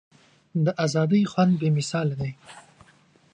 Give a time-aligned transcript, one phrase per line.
[0.65, 2.31] د ازادۍ خوند بې مثاله دی.